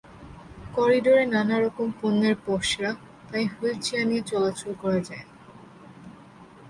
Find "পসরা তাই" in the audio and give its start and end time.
2.45-3.43